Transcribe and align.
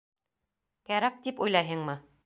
—Кәрәк, 0.89 1.21
тип 1.29 1.45
уйлайһыңмы? 1.47 2.01